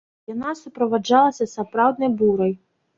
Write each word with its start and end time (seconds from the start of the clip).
Яна 0.33 0.53
суправаджалася 0.61 1.49
сапраўднай 1.55 2.15
бурай. 2.19 2.61